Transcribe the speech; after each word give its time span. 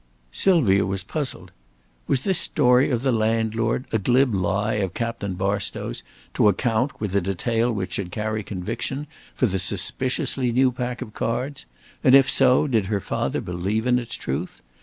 Sylvia 0.31 0.83
was 0.83 1.03
puzzled. 1.03 1.51
Was 2.07 2.21
this 2.23 2.39
story 2.39 2.89
of 2.89 3.03
the 3.03 3.11
landlord 3.11 3.85
a 3.91 3.99
glib 3.99 4.33
lie 4.33 4.73
of 4.81 4.95
Captain 4.95 5.35
Barstow's 5.35 6.01
to 6.33 6.47
account, 6.47 6.99
with 6.99 7.15
a 7.15 7.21
detail 7.21 7.71
which 7.71 7.93
should 7.93 8.09
carry 8.11 8.41
conviction, 8.41 9.05
for 9.35 9.45
the 9.45 9.59
suspiciously 9.59 10.51
new 10.51 10.71
pack 10.71 11.03
of 11.03 11.13
cards? 11.13 11.67
And 12.03 12.15
if 12.15 12.27
so, 12.31 12.65
did 12.65 12.87
her 12.87 12.99
father 12.99 13.41
believe 13.41 13.85
in 13.85 13.99
its 13.99 14.15
truth? 14.15 14.63